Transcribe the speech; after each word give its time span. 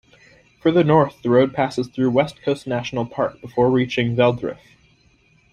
Further 0.63 0.83
north 0.83 1.21
the 1.21 1.29
road 1.29 1.53
passes 1.53 1.85
through 1.87 2.09
West 2.09 2.41
Coast 2.41 2.65
National 2.65 3.05
Park 3.05 3.39
before 3.39 3.69
reaching 3.69 4.15
Velddrif. 4.15 4.57